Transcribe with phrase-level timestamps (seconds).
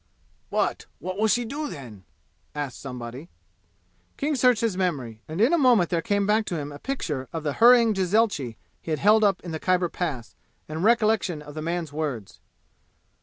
[0.49, 2.05] "But what will she do then?"
[2.55, 3.29] asked somebody.
[4.17, 7.29] King searched his memory, and in a moment there came back to him a picture
[7.31, 10.33] of the hurrying jezailchi he had held up in the Khyber Pass,
[10.67, 12.39] and recollection of the man's words.